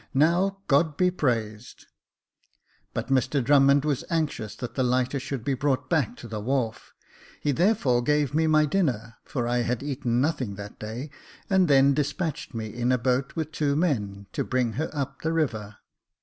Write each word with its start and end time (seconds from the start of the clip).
Now, 0.15 0.57
God 0.67 0.97
be 0.97 1.11
praised!" 1.11 1.85
But 2.95 3.09
Mr 3.09 3.43
Drummond 3.43 3.85
was 3.85 4.03
anxious 4.09 4.55
that 4.55 4.73
the 4.73 4.81
lighter 4.81 5.19
should 5.19 5.45
be 5.45 5.53
brought 5.53 5.91
back 5.91 6.15
to 6.17 6.27
the 6.27 6.39
wharf; 6.39 6.91
he 7.39 7.51
therefore 7.51 8.01
gave 8.01 8.33
me 8.33 8.47
my 8.47 8.65
dinner, 8.65 9.17
for 9.25 9.47
I 9.47 9.59
had 9.59 9.83
eaten 9.83 10.19
nothing 10.19 10.55
that 10.55 10.79
day, 10.79 11.11
and 11.51 11.67
then 11.67 11.93
despatched 11.93 12.55
me 12.55 12.73
in 12.73 12.91
a 12.91 12.97
boat 12.97 13.35
with 13.35 13.51
two 13.51 13.75
men, 13.75 14.25
to 14.33 14.43
bring 14.43 14.71
her 14.73 14.89
up 14.91 15.21
the 15.21 15.31
river. 15.33 15.77